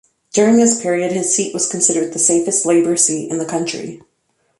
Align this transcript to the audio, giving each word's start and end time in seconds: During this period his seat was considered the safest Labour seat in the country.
During 0.33 0.57
this 0.57 0.81
period 0.81 1.11
his 1.11 1.31
seat 1.35 1.53
was 1.53 1.69
considered 1.69 2.11
the 2.11 2.17
safest 2.17 2.65
Labour 2.65 2.97
seat 2.97 3.29
in 3.29 3.37
the 3.37 3.45
country. 3.45 4.01